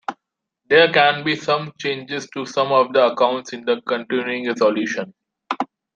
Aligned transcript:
There 0.67 0.91
can 0.91 1.23
be 1.23 1.35
some 1.35 1.73
changes 1.77 2.27
to 2.33 2.43
some 2.47 2.71
of 2.71 2.91
the 2.91 3.11
accounts 3.11 3.53
in 3.53 3.69
a 3.69 3.79
continuing 3.83 4.47
resolution. 4.47 5.13